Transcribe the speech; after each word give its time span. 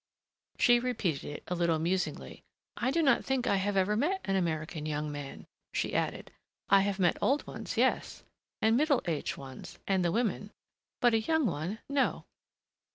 She 0.57 0.79
repeated 0.79 1.25
it 1.25 1.43
a 1.47 1.53
little 1.53 1.77
musingly. 1.77 2.41
"I 2.75 2.89
do 2.89 3.03
not 3.03 3.23
think 3.23 3.45
I 3.45 3.57
ever 3.59 3.95
met 3.95 4.19
an 4.25 4.35
American 4.35 4.87
young 4.87 5.11
man." 5.11 5.45
She 5.75 5.93
added, 5.93 6.31
"I 6.69 6.81
have 6.81 6.97
met 6.97 7.19
old 7.21 7.45
ones 7.45 7.77
yes, 7.77 8.23
and 8.63 8.75
middle 8.75 9.03
aged 9.05 9.37
ones 9.37 9.77
and 9.87 10.03
the 10.03 10.11
women 10.11 10.49
but 11.01 11.13
a 11.13 11.19
young 11.19 11.45
one, 11.45 11.77
no." 11.87 12.25